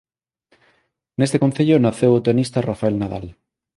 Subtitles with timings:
[1.19, 3.25] Neste concello naceu o tenista Rafael Nadal.